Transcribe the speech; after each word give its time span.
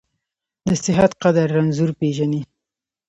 د 0.67 0.69
صحت 0.83 1.11
قدر 1.23 1.47
رنځور 1.55 1.91
پېژني. 1.99 2.41